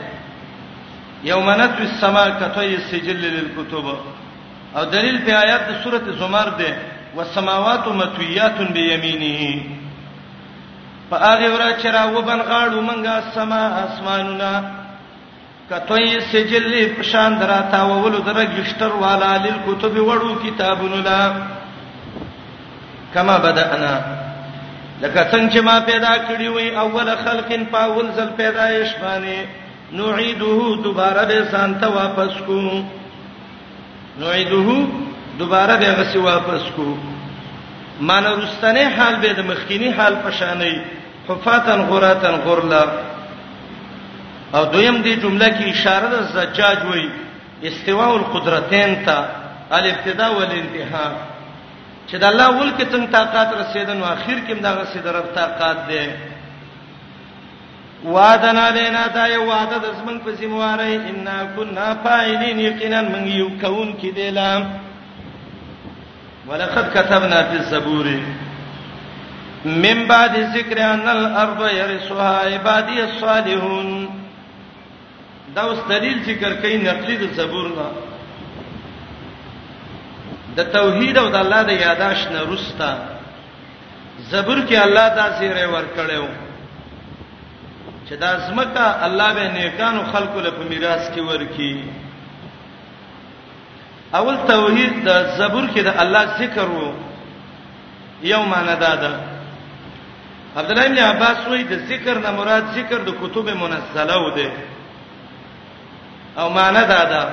یوم 1.23 1.49
نتو 1.51 1.81
السما 1.87 2.25
کتوی 2.41 2.77
سجل 2.89 3.25
للکتب 3.25 3.85
او 4.75 4.85
دلیل 4.85 5.17
په 5.25 5.33
آیات 5.39 5.67
د 5.69 5.83
سوره 5.83 6.01
زمر 6.21 6.49
ده 6.61 6.77
والسماوات 7.15 7.87
متویات 8.01 8.61
بیمینه 8.61 9.63
په 11.09 11.15
هغه 11.17 11.49
ورځ 11.53 11.81
چې 11.81 11.87
راو 11.99 12.21
بنغاړو 12.21 12.87
مونږه 12.87 13.35
سما 13.35 13.61
اسمانونه 13.87 14.63
کتوی 15.69 16.19
سجل 16.31 16.73
په 16.97 17.03
شان 17.03 17.39
دراته 17.39 17.85
وولو 17.85 18.17
درګشتر 18.19 18.91
والا 19.05 19.37
للکتب 19.45 19.95
وړو 20.07 20.43
کتابونه 20.45 20.95
لا 21.09 21.23
کما 23.13 23.37
بدانا 23.45 23.93
لکه 25.01 25.23
څنګه 25.31 25.51
چې 25.53 25.59
ما 25.63 25.79
پیدا 25.85 26.13
کړی 26.27 26.47
وي 26.55 26.69
اول 26.75 27.09
خلقن 27.23 27.63
پاول 27.71 28.09
زل 28.15 28.29
پیدایش 28.37 28.93
باندې 29.03 29.45
نعيده 29.91 30.83
دوباره 30.87 31.25
به 31.29 31.45
سانته 31.51 31.87
واپس 31.93 32.37
کو 32.47 32.59
نعيده 34.23 34.77
دوباره 35.39 35.75
به 35.83 35.91
غسی 36.01 36.17
واپس 36.25 36.61
کو 36.75 36.87
مان 38.11 38.23
رستنه 38.25 38.89
حال 38.97 39.15
به 39.23 39.33
د 39.39 39.47
مخکینی 39.51 39.89
حال 39.99 40.15
پشانې 40.25 40.75
حفاتن 41.31 41.81
غراتن 41.89 42.35
غرلا 42.45 42.83
او 44.53 44.65
دویم 44.65 45.03
دې 45.03 45.23
جمله 45.23 45.49
کې 45.49 45.63
اشاره 45.63 46.09
د 46.09 46.23
زجاج 46.35 46.85
وای 46.91 47.07
استواء 47.71 48.09
القدرتین 48.15 48.95
ته 49.05 49.25
الابتداء 49.79 50.31
والانتهاء 50.35 51.28
چې 52.09 52.15
د 52.21 52.23
الله 52.31 52.47
ول 52.59 52.71
کې 52.77 52.85
څنګه 52.93 53.09
طاقت 53.17 53.49
رسیدنو 53.61 54.03
اخر 54.15 54.37
کې 54.47 54.53
دا 54.65 54.71
رسیدره 54.81 55.11
رب 55.19 55.27
طاقت 55.39 55.77
ده 55.91 56.05
وعدنا 58.13 58.65
لینا 58.77 59.03
دا 59.17 59.25
یو 59.35 59.43
وعده 59.51 59.77
د 59.83 59.85
زمن 59.99 60.15
په 60.25 60.29
سیمواره 60.39 60.87
ان 61.09 61.27
كنا 61.55 61.87
فاعلین 62.03 62.57
یقینا 62.69 62.99
من 63.11 63.23
یو 63.39 63.49
کون 63.61 63.89
کې 64.01 64.09
دی 64.17 64.29
لام 64.37 64.61
ولقد 66.49 66.85
كتبنا 66.97 67.39
في 67.49 67.55
الزبور 67.61 68.05
من 69.85 69.97
بعد 70.11 70.33
ذکر 70.55 70.77
ان 70.93 71.05
الارض 71.17 71.61
يرثها 71.79 72.33
عبادي 72.53 72.97
الصالحون 73.07 73.89
دا 75.55 75.61
اوس 75.69 75.79
دلیل 75.89 76.17
ذکر 76.29 76.51
کوي 76.61 76.77
نقلی 76.77 77.15
د 77.21 77.23
زبور 77.39 77.67
نه 77.77 77.87
د 80.59 80.63
توحید 80.77 81.15
او 81.23 81.27
د 81.35 81.37
الله 81.43 81.61
د 81.69 81.71
یاداش 81.85 82.19
نه 82.33 82.39
رستا 82.53 82.91
زبر 84.31 84.57
کې 84.69 84.75
الله 84.85 85.07
دا 85.19 85.27
سیره 85.39 85.65
ور 85.73 85.85
کړو 85.95 86.25
چې 88.07 88.13
دا 88.23 88.31
زمکه 88.47 88.85
الله 89.07 89.29
به 89.37 89.43
نیکانو 89.59 90.01
خلقو 90.13 90.39
له 90.45 90.51
میراث 90.71 91.03
کې 91.13 91.21
ورکی 91.31 91.77
اول 94.19 94.35
توحید 94.53 94.93
د 95.07 95.09
زبر 95.37 95.63
کې 95.73 95.79
د 95.87 95.89
الله 96.03 96.23
ذکر 96.41 96.65
وو 96.77 96.87
یو 98.33 98.41
معنا 98.53 98.75
دا 98.85 98.93
ده 99.03 99.11
عبد 100.59 100.69
الله 100.71 100.85
بن 100.91 100.97
عباس 101.11 101.37
وایي 101.47 101.63
د 101.71 101.73
ذکر 101.91 102.15
نه 102.25 102.29
مراد 102.39 102.63
ذکر 102.77 102.97
د 103.03 103.09
کتب 103.21 103.45
منزله 103.63 104.15
و 104.25 104.27
ده 104.37 104.51
او 106.39 106.45
معنا 106.57 106.83
دا 106.93 107.03
ده 107.11 107.23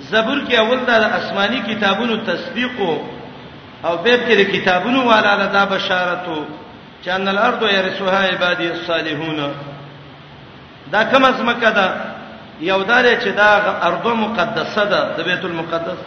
زبور 0.00 0.38
کې 0.48 0.54
اول 0.58 0.78
دا, 0.86 0.98
دا 0.98 1.16
آسماني 1.16 1.60
کتابونو 1.74 2.16
تصدیق 2.24 2.78
او 3.84 3.96
بیب 3.96 4.20
کې 4.28 4.34
د 4.36 4.40
کتابونو 4.52 5.06
والا 5.06 5.34
لدا 5.34 5.64
بشارتو 5.64 6.44
چان 7.04 7.28
الارض 7.28 7.62
يرثها 7.62 8.28
عبادي 8.28 8.70
الصالحون 8.72 9.52
دا 10.92 11.02
کوم 11.04 11.24
ازمکه 11.24 11.70
ده 11.70 11.94
یو 12.60 12.82
دار 12.82 13.04
چې 13.20 13.28
دا 13.28 13.46
ارض 13.82 14.06
مقدسه 14.06 14.84
ده 14.84 15.16
د 15.16 15.20
بیت 15.22 15.44
المقدس 15.44 15.98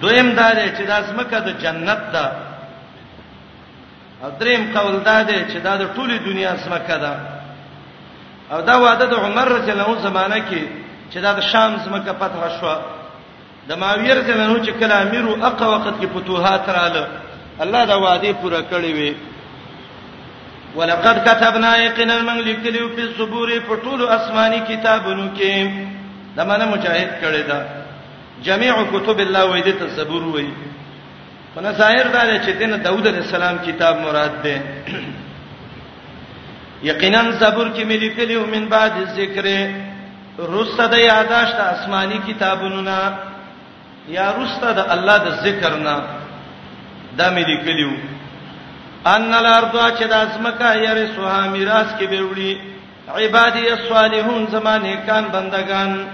دویم 0.00 0.30
دار 0.32 0.56
چې 0.76 0.80
دا 0.86 0.94
ازمکه 0.96 1.38
د 1.40 1.58
جنت 1.60 2.12
ده 2.12 2.30
او 4.24 4.30
دریم 4.40 4.72
قول 4.78 5.00
دا 5.04 5.22
ده 5.22 5.46
چې 5.48 5.56
دا 5.62 5.76
د 5.76 5.94
ټوله 5.96 6.16
دنیا 6.28 6.50
ازمکه 6.52 6.96
ده 6.96 7.14
او 8.52 8.60
دا 8.60 8.76
وعده 8.80 9.06
د 9.06 9.14
عمر 9.14 9.48
رضی 9.48 9.70
الله 9.70 9.84
عنه 9.84 10.00
زمانہ 10.02 10.38
کې 10.50 10.84
چې 11.10 11.18
دا 11.22 11.32
د 11.38 11.40
شام 11.50 11.70
زمکه 11.84 12.12
فتح 12.18 12.42
شو 12.60 12.72
د 13.68 13.70
ماویه 13.80 14.12
رضی 14.20 14.30
الله 14.32 14.44
عنه 14.46 14.66
چې 14.66 14.70
کله 14.80 14.94
امیر 15.04 15.24
او 15.28 15.32
اقا 15.48 15.66
وخت 15.76 15.94
کې 16.00 16.06
فتوحات 16.14 16.64
رااله 16.76 17.04
الله 17.64 17.82
دا 17.90 17.96
وعده 18.04 18.30
پوره 18.42 18.60
کړې 18.70 18.90
وي 18.98 19.12
ولقد 20.78 21.16
كتبنا 21.28 21.70
يقينا 21.76 22.16
من 22.22 22.38
لكلو 22.48 22.84
في 22.94 23.00
الزبور 23.02 23.48
فطول 23.68 24.00
اسماني 24.08 24.60
کتابونو 24.70 25.24
کې 25.36 25.50
دا 26.36 26.42
معنی 26.48 26.64
مجاهد 26.74 27.10
کړی 27.22 27.42
دا 27.50 27.58
جميع 28.46 28.74
كتب 28.92 29.18
الله 29.20 29.42
وې 29.50 29.66
د 29.66 29.68
تزبور 29.86 30.22
وې 30.32 30.46
کنه 31.54 31.70
ظاهر 31.72 32.06
دا 32.14 32.22
چې 32.38 32.50
دین 32.58 32.72
داوود 32.84 33.04
علیہ 33.06 33.22
السلام 33.26 33.56
کتاب 33.66 33.94
مراد 34.06 34.32
ده 34.42 34.56
یقینا 36.82 37.30
زبور 37.40 37.66
کې 37.66 37.84
ملي 37.92 38.08
کلیو 38.14 38.42
من 38.46 38.64
بعد 38.74 38.92
ذکر 39.18 39.44
رسته 40.38 40.86
د 40.86 40.94
یاداشت 40.98 41.54
آسماني 41.54 42.18
کتابونو 42.28 42.80
نه 42.88 42.98
یا 44.16 44.30
رسته 44.40 44.72
د 44.72 44.80
الله 44.94 45.18
د 45.18 45.28
ذکر 45.44 45.72
نه 45.86 45.96
دا 47.18 47.30
مې 47.34 47.44
لیکلیو 47.48 47.92
ان 49.04 49.34
الارض 49.34 49.74
چې 49.98 50.04
د 50.12 50.14
اسمکه 50.14 50.70
یې 50.84 51.16
سوها 51.16 51.48
میراث 51.48 51.86
کې 51.98 52.04
به 52.08 52.20
وړي 52.30 52.56
عبادی 53.08 53.68
الصالحون 53.70 54.46
زمانه 54.46 54.96
کان 55.06 55.24
بندگان 55.32 56.06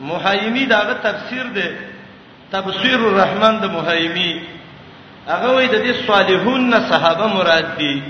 محایمی 0.00 0.66
داغه 0.66 0.94
تفسیر 1.02 1.42
دی 1.56 1.70
تفسیر 2.52 2.96
الرحمن 2.98 3.58
د 3.60 3.64
محایمی 3.72 4.32
هغه 5.28 5.48
وای 5.54 5.66
د 5.66 5.76
دې 5.86 5.92
صالحون 6.06 6.68
نه 6.70 6.78
صحابه 6.90 7.26
مراد 7.26 7.76
دي 7.78 8.02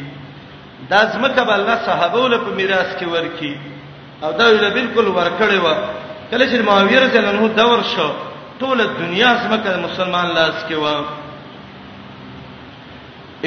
د 0.90 0.94
ازمکه 0.94 1.40
بل 1.44 1.52
الله 1.60 1.76
صحابه 1.86 2.18
ول 2.22 2.38
په 2.38 2.50
میراث 2.54 2.96
کې 2.98 3.02
ورکی 3.06 3.54
او 4.22 4.30
دا 4.38 4.46
ویل 4.52 4.70
بالکل 4.78 5.06
ورکړې 5.08 5.58
و 5.64 5.68
کله 6.30 6.44
چې 6.50 6.56
معاویه 6.68 6.98
رضی 7.04 7.16
الله 7.18 7.30
عنه 7.30 7.48
دور 7.62 7.80
شو 7.96 8.08
ټول 8.60 8.78
دنیا 9.02 9.30
سمکه 9.42 9.76
مسلمان 9.88 10.26
لاس 10.38 10.54
کې 10.68 10.74
و 10.84 10.86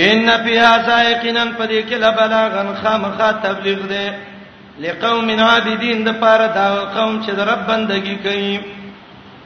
ان 0.05 0.29
فی 0.43 0.53
سائقنا 0.85 1.45
پدې 1.57 1.89
کې 1.89 1.93
لا 2.03 2.09
بلاغن 2.17 2.73
خامخا 2.83 3.29
تبلیغ 3.45 3.79
دی 3.91 4.05
لقوم 4.85 5.27
عابدین 5.39 5.99
د 6.05 6.15
پاره 6.21 6.47
دا 6.55 6.65
قوم 6.95 7.21
چې 7.23 7.29
د 7.39 7.49
رب 7.49 7.67
بندگی 7.67 8.15
کوي 8.23 8.57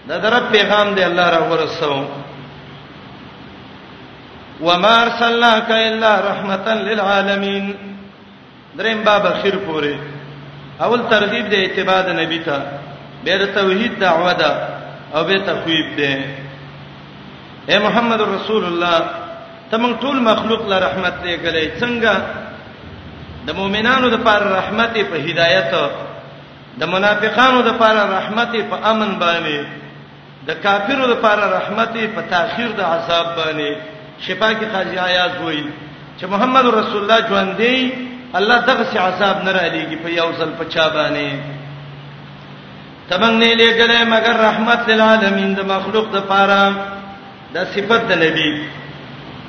دا 0.07 0.17
د 0.17 0.25
رب 0.33 0.51
پیغام 0.51 0.93
دی 0.95 1.03
الله 1.03 1.29
را 1.31 1.43
ورسو 1.51 1.93
وما 4.61 4.93
ارسلناک 5.01 5.71
الا 5.71 6.13
رحمتا 6.29 6.73
للعالمین 6.73 7.65
دریم 8.77 9.01
باب 9.03 9.25
اخر 9.25 9.55
پوره 9.65 9.99
اول 10.81 11.01
ترغیب 11.09 11.45
د 11.53 11.55
اتباع 11.65 11.99
د 12.07 12.09
نبی 12.21 12.39
ته 12.47 12.57
به 13.23 13.33
د 13.41 13.45
توحید 13.57 13.93
دعوه 14.05 14.33
ده 14.41 14.51
او 15.15 15.21
به 15.29 15.37
تخویب 15.49 15.87
ده 15.99 16.11
اے 17.69 17.77
محمد 17.85 18.21
رسول 18.35 18.63
الله 18.67 18.99
تمن 19.71 19.91
ټول 20.01 20.17
مخلوق 20.31 20.67
له 20.71 20.77
رحمت 20.87 21.15
دی 21.23 21.33
غلې 21.37 21.69
څنګه 21.79 22.15
د 23.47 23.49
مؤمنانو 23.59 24.07
د 24.15 24.17
پر 24.27 24.43
رحمت 24.59 24.93
په 25.11 25.15
هدایت 25.27 25.73
د 26.79 26.83
منافقانو 26.93 27.59
د 27.69 27.69
پر 27.81 27.95
رحمت 28.15 28.53
په 28.71 28.77
امن 28.91 29.11
باندې 29.19 29.65
د 30.47 30.51
کافرو 30.63 31.07
د 31.13 31.15
پر 31.23 31.37
رحمت 31.57 31.93
په 32.15 32.21
تاخير 32.33 32.69
د 32.77 32.81
عذاب 32.91 33.27
باندې 33.35 33.77
شفا 34.25 34.49
کی 34.59 34.65
قاضی 34.73 34.97
آیات 35.09 35.33
وایي 35.41 35.65
چې 36.19 36.25
محمد 36.33 36.65
رسول 36.79 37.01
الله 37.01 37.27
ژوند 37.29 37.51
دی 37.61 38.06
الله 38.35 38.57
دغه 38.67 38.83
سي 38.91 38.97
عذاب 38.99 39.37
نه 39.47 39.51
را 39.55 39.63
لېږي 39.73 39.97
په 40.03 40.09
یو 40.19 40.29
ځل 40.39 40.49
په 40.59 40.65
چا 40.73 40.85
باندې 40.95 41.27
تمنګ 43.09 43.35
نه 43.41 43.47
لېګلې 43.59 43.99
مگر 44.13 44.35
رحمت 44.47 44.79
للعالمین 44.89 45.53
د 45.55 45.61
مخلوق 45.73 46.07
د 46.15 46.17
پاره 46.29 46.63
د 47.53 47.57
صفت 47.73 48.01
د 48.09 48.11
نبی 48.23 48.49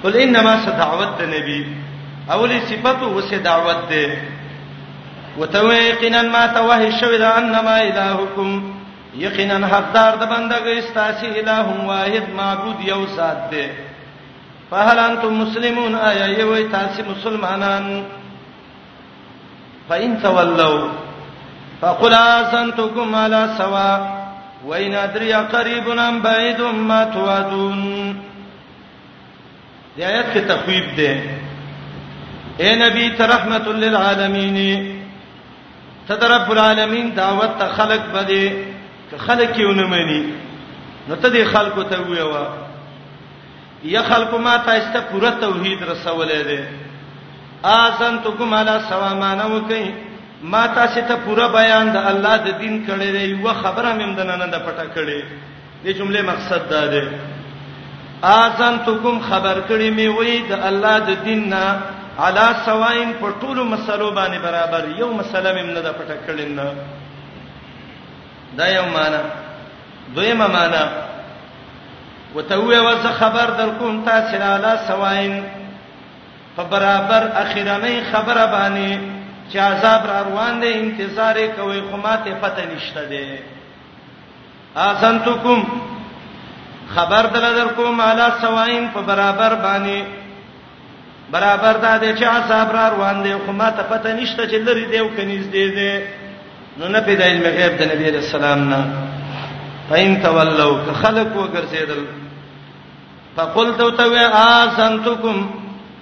قل 0.02 0.12
انما 0.22 0.54
صدعوت 0.66 1.10
د 1.20 1.22
نبی 1.34 1.60
اولی 2.32 2.60
صفته 2.70 3.02
وسه 3.16 3.36
دعوت 3.50 3.80
ده 3.90 4.06
وتويقنا 5.40 6.22
ما 6.34 6.46
توهي 6.58 6.90
شو 7.00 7.12
ده 7.22 7.28
انما 7.38 7.74
الهكم 7.82 8.48
یقینا 9.24 9.66
حقدار 9.72 10.12
د 10.18 10.24
بندګي 10.32 10.74
استاسی 10.78 11.26
الہ 11.40 11.64
واحد 11.90 12.24
معبود 12.40 12.78
یو 12.92 13.00
ذات 13.16 13.40
ده 13.52 13.66
فهل 14.70 14.98
انتم 14.98 15.32
مسلمون 15.42 15.92
آیا 15.94 16.26
یوې 16.38 16.70
تاسو 16.72 17.02
مسلمانان 17.12 17.86
فإن 19.88 20.22
تولوا 20.22 20.88
فقل 21.80 22.14
آذنتكم 22.14 23.14
على 23.14 23.54
سواء 23.58 24.28
وإن 24.66 24.94
أدري 24.94 25.32
قريب 25.32 25.88
أم 25.90 26.22
بعيد 26.22 26.60
ما 26.60 27.04
توعدون 27.04 28.22
دې 29.98 30.02
آیت 30.02 30.28
کې 30.34 30.40
تخویب 30.48 30.94
ده 30.96 31.20
اے 32.62 32.74
نبی 32.76 33.08
ترحمت 33.16 33.68
للعالمین 33.68 34.58
تدرب 36.08 36.50
العالمین 36.52 37.10
دعوت 37.16 37.58
ته 37.58 37.68
خلق 37.78 38.04
بده 38.14 38.52
که 39.10 39.18
خلق 39.26 39.56
یې 39.56 39.60
ونمني 39.68 40.20
نو 41.08 41.14
ته 41.16 41.30
دې 41.30 41.46
خلقو 41.54 41.82
ته 41.82 42.00
ویوا 42.02 42.44
یا 43.94 44.02
خلقو 44.10 44.38
ما 44.38 44.56
ته 44.68 44.78
استه 44.78 45.00
پوره 45.00 45.30
توحید 45.40 45.80
رسولې 45.90 46.42
ده 46.46 46.64
اذنتکم 47.66 48.48
علی 48.54 48.70
سوامان 48.88 49.40
وکئ 49.52 49.84
ما 50.50 50.66
تاسو 50.74 51.00
ته 51.08 51.14
پوره 51.24 51.46
بیان 51.54 51.86
د 51.92 51.96
الله 52.10 52.34
د 52.42 52.44
دین 52.60 52.74
کړي 52.88 53.08
دی 53.12 53.24
یو 53.30 53.48
خبره 53.62 53.90
مې 53.92 54.02
مندنه 54.06 54.34
نه 54.36 54.46
د 54.52 54.54
پټه 54.66 54.86
کړي 54.94 55.20
دې 55.84 55.90
جمله 55.98 56.20
مقصد 56.22 56.60
دا 56.70 56.82
دی 56.92 57.02
اذنتکم 58.22 59.20
خبر 59.28 59.56
کړي 59.68 59.88
مې 59.96 60.08
وې 60.18 60.48
د 60.50 60.52
الله 60.68 60.96
د 61.08 61.10
دین 61.24 61.40
نه 61.54 61.64
علا 62.26 62.48
سواین 62.64 63.10
په 63.20 63.26
ټولو 63.40 63.60
مسلو 63.64 64.08
باندې 64.14 64.38
برابر 64.42 64.82
یو 65.02 65.10
مسله 65.12 65.50
مې 65.54 65.66
نه 65.74 65.80
د 65.82 65.88
پټه 65.98 66.16
کړي 66.26 66.46
نه 66.54 66.68
دا 68.58 68.66
یو 68.68 68.86
معنا 68.94 69.22
دویمه 70.14 70.46
معنا 70.46 70.84
وتوې 72.34 72.78
وځ 72.86 73.02
خبر 73.20 73.46
در 73.58 73.70
کوم 73.78 73.94
تاسو 74.04 74.36
علا 74.54 74.72
سواین 74.86 75.34
په 76.58 76.64
برابر 76.64 77.22
اخیرنۍ 77.44 77.96
خبره 78.12 78.44
باندې 78.46 78.98
چې 79.50 79.58
عذاب 79.58 80.06
را 80.10 80.18
روان 80.28 80.54
دي 80.60 80.72
انتظار 80.78 81.36
کوي 81.58 81.80
قماته 81.90 82.32
پته 82.42 82.64
نشته 82.74 83.04
دي 83.06 83.38
اذنتکم 84.84 85.60
خبر 86.94 87.26
دلدر 87.34 87.68
کوم 87.76 88.00
علا 88.00 88.28
سواین 88.40 88.88
په 88.94 89.00
برابر 89.10 89.54
باندې 89.54 90.02
برابر 91.36 91.72
دا 91.84 91.92
دي 91.96 92.10
چې 92.18 92.22
عذاب 92.32 92.74
را 92.76 92.88
روان 92.96 93.22
دي 93.28 93.32
قماته 93.46 93.82
پته 93.92 94.12
نشته 94.22 94.48
چې 94.48 94.54
لري 94.70 94.84
دی 94.92 94.98
او 95.04 95.08
کنيز 95.20 95.46
دی 95.52 95.68
دي 95.78 95.92
نو 96.80 96.88
نه 96.88 97.00
پیدا 97.10 97.24
علم 97.34 97.42
غیب 97.58 97.78
د 97.82 97.90
نبی 97.92 98.10
رسول 98.16 98.44
الله 98.50 98.64
نه 98.68 98.84
پاین 99.92 100.20
تولو 100.26 100.68
خلق 101.02 101.32
وګرځیدل 101.34 102.02
فقلت 103.36 103.78
تو 103.78 104.14
اذنتکم 104.36 105.46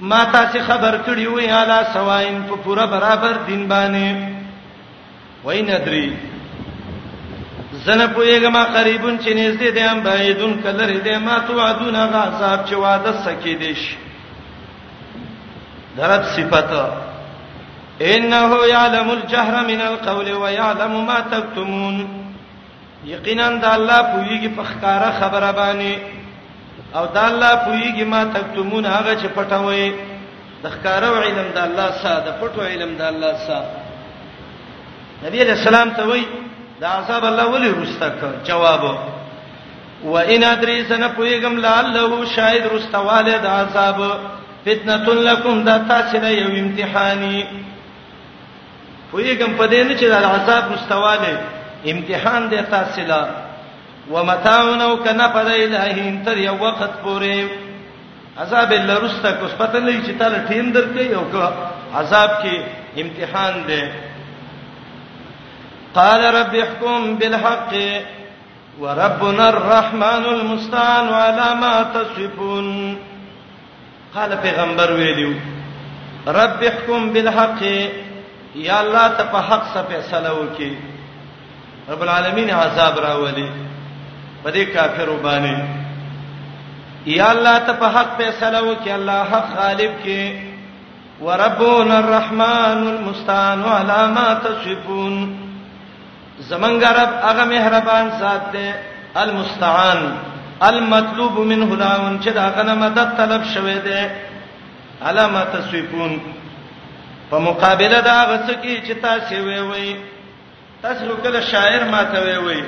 ما 0.00 0.22
تاسو 0.32 0.59
خبر 0.66 0.96
کړی 1.06 1.26
وې 1.26 1.50
اعلی 1.50 1.87
سواین 1.92 2.40
په 2.48 2.56
پوره 2.64 2.87
برابر 2.87 3.32
دین 3.46 3.68
باندې 3.68 4.16
وین 5.44 5.70
ادري 5.70 6.16
زنه 7.85 8.06
پوېګما 8.06 8.64
قریبون 8.74 9.18
چې 9.18 9.30
نږدې 9.30 9.70
دي 9.74 9.80
ام 9.82 10.00
بعیدون 10.00 10.61
کلر 10.62 10.92
دې 11.04 11.18
ما 11.18 11.38
توعدون 11.46 11.94
غاصاب 11.96 12.66
چې 12.68 12.72
وعده 12.74 13.12
سکی 13.24 13.54
دیش 13.56 13.96
درب 15.96 16.22
صفته 16.22 16.92
انه 18.00 18.56
يعلم 18.70 19.11
الجهر 19.11 19.64
من 19.66 19.80
القول 19.80 20.30
ويعلم 20.32 21.06
ما 21.06 21.20
تكتمون 21.30 22.06
یقینا 23.04 23.48
د 23.48 23.64
الله 23.64 23.98
پوېږي 24.12 24.48
په 24.59 24.62
ښکارا 24.64 25.11
خبره 25.20 25.52
باندې 25.52 26.15
او 26.96 27.06
دا 27.16 27.22
الله 27.30 27.52
پویږي 27.66 28.04
ما 28.12 28.24
تکتمون 28.24 28.85
هغه 28.87 29.12
چې 29.20 29.26
پټوي 29.37 29.92
د 30.62 30.64
ښکارو 30.74 31.12
علم 31.22 31.48
د 31.56 31.59
الله 31.68 31.88
ساده 32.02 32.30
پټو 32.40 32.61
علم 32.70 32.90
د 33.00 33.02
الله 33.12 33.32
ساده 33.46 33.70
نبی 35.24 35.38
علیہ 35.44 35.52
السلام 35.59 35.88
ته 35.96 36.02
وای 36.09 36.24
دا 36.80 36.88
عذاب 36.98 37.22
الله 37.30 37.44
ولی 37.52 37.70
رستا 37.82 38.09
کړ 38.20 38.32
جواب 38.48 38.82
و 40.12 40.14
ان 40.35 40.44
ادریس 40.52 40.90
نه 40.92 41.09
پویګم 41.16 41.54
لعلہ 41.66 42.24
شاید 42.37 42.62
رستواله 42.74 43.35
د 43.44 43.46
عذاب 43.61 43.98
فتنه 44.66 45.06
لکم 45.28 45.54
دا 45.68 45.76
تاسو 45.92 46.18
نه 46.24 46.30
یو 46.40 46.48
امتحانی 46.62 47.38
پویګم 49.12 49.50
پدې 49.61 49.80
نه 49.88 49.92
چې 50.00 50.04
دا 50.14 50.18
عذاب 50.35 50.64
رستواله 50.72 51.32
امتحان 51.92 52.48
دی 52.50 52.61
تاسو 52.70 53.00
له 53.11 53.45
ومتاعنو 54.14 54.95
کنا 55.05 55.27
فد 55.35 55.49
الہین 55.53 56.23
تر 56.25 56.37
یو 56.38 56.57
وخت 56.61 57.03
پورې 57.03 57.49
عذاب 58.45 58.73
لرستا 58.88 59.31
کو 59.40 59.47
پته 59.59 59.79
نه 59.85 59.90
چې 59.90 60.12
تعالی 60.19 60.37
ټیم 60.49 60.71
درکې 60.75 61.01
یو 61.14 61.23
کا 61.33 61.51
عذاب 62.01 62.31
کې 62.42 62.61
امتحان 63.05 63.61
دی 63.66 63.81
قال 65.99 66.25
رب 66.38 66.55
احكم 66.62 67.14
بالحق 67.23 67.75
وربنا 68.81 69.49
الرحمن 69.49 70.25
المستعان 70.35 71.09
على 71.09 71.55
ما 71.61 71.83
تصفون 71.95 72.73
قال 74.16 74.35
پیغمبر 74.42 74.90
ویلو 75.03 75.31
رب 76.40 76.62
احكم 76.73 77.12
بالحق 77.14 77.62
یا 78.55 78.81
الله 78.81 79.09
ته 79.09 79.25
په 79.33 79.40
حق 79.51 79.75
څه 79.75 79.87
فیصله 79.88 80.40
وکي 80.40 80.75
رب 81.92 82.03
العالمین 82.09 82.51
عذاب 82.61 82.99
راولي 83.09 83.51
په 84.46 84.52
دې 84.52 84.64
کافر 84.74 85.06
وبانی 85.11 85.56
یا 87.14 87.30
الله 87.30 87.54
ته 87.68 87.72
په 87.80 87.87
حق 87.96 88.11
فیصله 88.18 88.61
وکي 88.66 88.92
الله 88.96 89.22
حق 89.32 89.48
غالب 89.62 89.92
کې 90.04 91.24
وربنا 91.28 91.96
الرحمن 92.02 92.78
المستعان 92.94 93.62
على 93.70 93.98
ما 94.18 94.28
تصفون 94.44 95.14
زمنګ 96.50 96.80
رب 97.00 97.12
هغه 97.28 97.44
مهربان 97.54 98.11
ذات 98.22 98.44
دی 98.52 98.72
المستعان 99.24 100.06
المطلوب 100.68 101.38
منه 101.52 101.76
لاون 101.82 102.20
چې 102.22 102.28
دا 102.38 102.48
غنه 102.56 102.74
مدد 102.87 103.12
طلب 103.16 103.42
شوه 103.54 103.76
دی 103.90 104.00
علامه 105.02 105.44
تصفون 105.59 106.18
په 107.30 107.38
مقابله 107.50 108.00
دا 108.00 108.18
غڅ 108.32 108.54
کی 108.62 108.80
چې 108.87 109.02
تاسو 109.06 109.35
وی 109.48 109.61
وی 109.61 109.96
تاسو 110.82 111.16
کله 111.22 111.40
شاعر 111.52 111.85
ماته 111.94 112.18
وی 112.26 112.37
وی 112.46 112.61